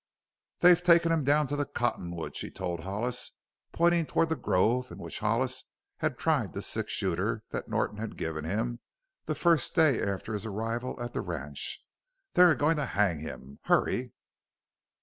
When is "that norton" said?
7.51-7.99